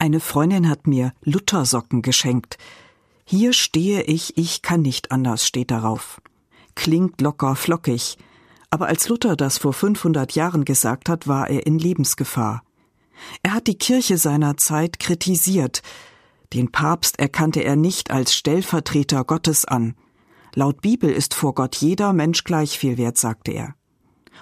Eine 0.00 0.20
Freundin 0.20 0.68
hat 0.68 0.86
mir 0.86 1.12
Luthersocken 1.24 2.02
geschenkt. 2.02 2.56
Hier 3.24 3.52
stehe 3.52 4.02
ich, 4.02 4.38
ich 4.38 4.62
kann 4.62 4.80
nicht 4.82 5.10
anders, 5.10 5.44
steht 5.44 5.72
darauf. 5.72 6.22
Klingt 6.76 7.20
locker 7.20 7.56
flockig. 7.56 8.16
Aber 8.70 8.86
als 8.86 9.08
Luther 9.08 9.34
das 9.34 9.58
vor 9.58 9.72
500 9.72 10.32
Jahren 10.32 10.64
gesagt 10.64 11.08
hat, 11.08 11.26
war 11.26 11.50
er 11.50 11.66
in 11.66 11.80
Lebensgefahr. 11.80 12.62
Er 13.42 13.54
hat 13.54 13.66
die 13.66 13.76
Kirche 13.76 14.18
seiner 14.18 14.56
Zeit 14.56 15.00
kritisiert. 15.00 15.82
Den 16.52 16.70
Papst 16.70 17.18
erkannte 17.18 17.64
er 17.64 17.74
nicht 17.74 18.12
als 18.12 18.34
Stellvertreter 18.34 19.24
Gottes 19.24 19.64
an. 19.64 19.96
Laut 20.54 20.80
Bibel 20.80 21.10
ist 21.10 21.34
vor 21.34 21.54
Gott 21.54 21.74
jeder 21.76 22.12
Mensch 22.12 22.44
gleich 22.44 22.78
viel 22.78 22.98
wert, 22.98 23.18
sagte 23.18 23.50
er. 23.50 23.74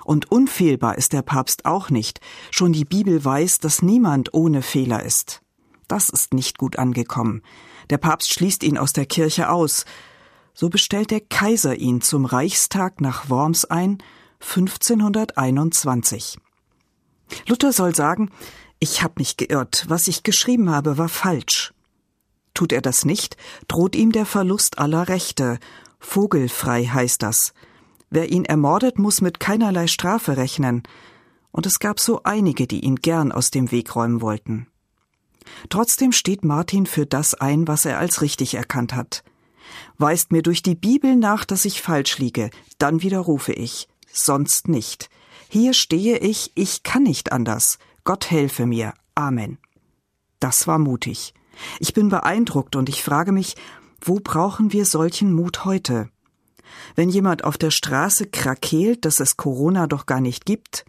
Und 0.05 0.31
unfehlbar 0.31 0.99
ist 0.99 1.15
der 1.15 1.23
Papst 1.23 1.65
auch 1.65 1.89
nicht. 1.89 2.21
Schon 2.51 2.75
die 2.75 2.85
Bibel 2.85 3.25
weiß, 3.25 3.59
dass 3.61 3.81
niemand 3.81 4.35
ohne 4.35 4.61
Fehler 4.61 5.03
ist. 5.03 5.41
Das 5.89 6.09
ist 6.09 6.35
nicht 6.35 6.59
gut 6.59 6.79
angekommen. 6.79 7.43
Der 7.91 7.99
Papst 7.99 8.33
schließt 8.33 8.63
ihn 8.63 8.79
aus 8.79 8.93
der 8.93 9.07
Kirche 9.07 9.51
aus. 9.51 9.85
So 10.55 10.69
bestellt 10.69 11.11
der 11.11 11.21
Kaiser 11.21 11.77
ihn 11.77 12.01
zum 12.01 12.25
Reichstag 12.25 13.01
nach 13.01 13.29
Worms 13.29 13.65
ein, 13.65 13.99
1521. 14.41 16.39
Luther 17.47 17.73
soll 17.73 17.95
sagen, 17.95 18.31
ich 18.79 19.03
habe 19.03 19.15
mich 19.19 19.37
geirrt, 19.37 19.87
was 19.89 20.09
ich 20.09 20.23
geschrieben 20.23 20.71
habe, 20.71 20.99
war 20.99 21.09
falsch. 21.09 21.73
Tut 22.55 22.73
er 22.73 22.83
das 22.83 23.05
nicht, 23.05 23.37
droht 23.69 23.95
ihm 23.97 24.13
der 24.13 24.27
Verlust 24.27 24.79
aller 24.79 25.09
Rechte. 25.09 25.59
Vogelfrei 25.99 26.85
heißt 26.87 27.23
das. 27.23 27.53
Wer 28.11 28.31
ihn 28.31 28.45
ermordet, 28.45 28.99
muss 28.99 29.21
mit 29.21 29.41
keinerlei 29.41 29.87
Strafe 29.87 30.37
rechnen. 30.37 30.83
Und 31.51 31.67
es 31.67 31.81
gab 31.81 32.01
so 32.01 32.23
einige, 32.23 32.67
die 32.67 32.81
ihn 32.81 32.97
gern 32.97 33.33
aus 33.33 33.51
dem 33.51 33.71
Weg 33.73 33.95
räumen 33.97 34.21
wollten. 34.21 34.69
Trotzdem 35.69 36.13
steht 36.13 36.45
Martin 36.45 36.87
für 36.87 37.07
das 37.07 37.35
ein, 37.35 37.69
was 37.69 37.85
er 37.85 37.99
als 37.99 38.23
richtig 38.23 38.55
erkannt 38.55 38.95
hat. 38.95 39.25
Weist 39.99 40.33
mir 40.33 40.43
durch 40.43 40.63
die 40.63 40.75
Bibel 40.75 41.17
nach, 41.17 41.45
dass 41.45 41.65
ich 41.65 41.83
falsch 41.83 42.19
liege, 42.19 42.51
dann 42.79 43.03
widerrufe 43.03 43.53
ich, 43.53 43.89
sonst 44.13 44.69
nicht. 44.69 45.09
Hier 45.49 45.75
stehe 45.75 46.19
ich, 46.19 46.53
ich 46.55 46.83
kann 46.83 47.05
nicht 47.05 47.33
anders. 47.33 47.79
Gott 48.05 48.31
helfe 48.31 48.67
mir. 48.67 48.95
Amen. 49.15 49.59
Das 50.41 50.67
war 50.67 50.79
mutig. 50.79 51.35
Ich 51.81 51.95
bin 51.95 52.09
beeindruckt 52.09 52.77
und 52.77 52.89
ich 52.89 53.03
frage 53.03 53.33
mich, 53.33 53.57
wo 54.01 54.21
brauchen 54.21 54.73
wir 54.73 54.85
solchen 54.85 55.33
Mut 55.33 55.65
heute? 55.65 56.11
Wenn 56.95 57.09
jemand 57.09 57.45
auf 57.45 57.57
der 57.57 57.71
Straße 57.71 58.27
krakeelt, 58.27 59.05
dass 59.05 59.21
es 59.21 59.37
Corona 59.37 59.87
doch 59.87 60.07
gar 60.07 60.21
nicht 60.21 60.45
gibt, 60.45 60.85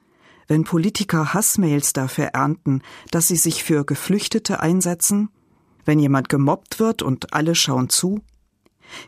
wenn 0.47 0.63
Politiker 0.63 1.33
Hassmails 1.33 1.93
dafür 1.93 2.25
ernten, 2.27 2.81
dass 3.11 3.27
sie 3.27 3.35
sich 3.35 3.63
für 3.63 3.85
Geflüchtete 3.85 4.59
einsetzen, 4.59 5.29
wenn 5.85 5.99
jemand 5.99 6.29
gemobbt 6.29 6.79
wird 6.79 7.01
und 7.01 7.33
alle 7.33 7.55
schauen 7.55 7.89
zu? 7.89 8.21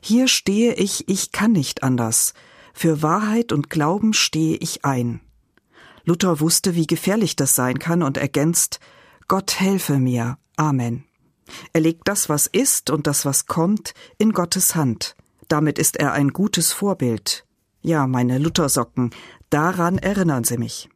Hier 0.01 0.27
stehe 0.27 0.73
ich, 0.73 1.07
ich 1.07 1.31
kann 1.31 1.53
nicht 1.53 1.83
anders. 1.83 2.33
Für 2.73 3.01
Wahrheit 3.01 3.51
und 3.51 3.69
Glauben 3.69 4.13
stehe 4.13 4.57
ich 4.57 4.85
ein. 4.85 5.21
Luther 6.03 6.39
wusste, 6.39 6.75
wie 6.75 6.87
gefährlich 6.87 7.35
das 7.35 7.55
sein 7.55 7.79
kann 7.79 8.03
und 8.03 8.17
ergänzt 8.17 8.79
Gott 9.27 9.59
helfe 9.59 9.99
mir. 9.99 10.37
Amen. 10.55 11.05
Er 11.71 11.81
legt 11.81 12.07
das, 12.07 12.29
was 12.29 12.47
ist 12.47 12.89
und 12.89 13.05
das, 13.07 13.25
was 13.25 13.45
kommt, 13.45 13.93
in 14.17 14.33
Gottes 14.33 14.75
Hand. 14.75 15.15
Damit 15.47 15.77
ist 15.79 15.97
er 15.97 16.13
ein 16.13 16.29
gutes 16.29 16.73
Vorbild. 16.73 17.45
Ja, 17.81 18.07
meine 18.07 18.39
Luthersocken, 18.39 19.11
daran 19.49 19.97
erinnern 19.97 20.43
Sie 20.43 20.57
mich. 20.57 20.89